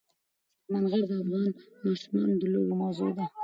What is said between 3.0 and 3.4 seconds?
ده.